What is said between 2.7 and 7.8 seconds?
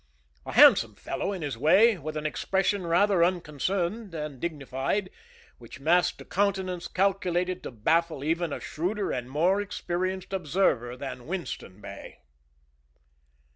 rather unconcerned than dignified, which masked a countenance calculated to